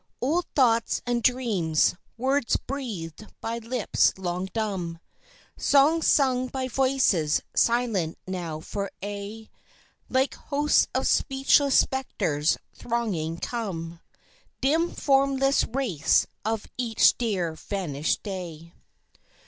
Old 0.19 0.47
thoughts 0.55 1.03
and 1.05 1.21
dreams, 1.21 1.93
words 2.17 2.57
breathed 2.57 3.27
by 3.39 3.59
lips 3.59 4.17
long 4.17 4.45
dumb, 4.45 4.97
Songs 5.57 6.07
sung 6.07 6.47
by 6.47 6.67
voices 6.67 7.43
silent 7.53 8.17
now 8.25 8.59
for 8.61 8.89
aye, 9.03 9.47
Like 10.09 10.33
hosts 10.33 10.87
of 10.95 11.05
speechless 11.05 11.75
spectres 11.77 12.57
thronging 12.73 13.37
come 13.37 13.99
Dim 14.59 14.89
formless 14.89 15.65
wraiths 15.65 16.25
of 16.43 16.65
each 16.79 17.15
dear 17.19 17.53
vanished 17.53 18.23
day. 18.23 18.73